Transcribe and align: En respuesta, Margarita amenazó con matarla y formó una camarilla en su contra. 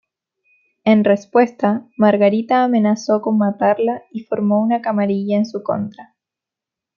En 0.83 1.03
respuesta, 1.03 1.87
Margarita 1.95 2.63
amenazó 2.63 3.21
con 3.21 3.37
matarla 3.37 4.01
y 4.11 4.23
formó 4.23 4.59
una 4.63 4.81
camarilla 4.81 5.37
en 5.37 5.45
su 5.45 5.61
contra. 5.61 6.15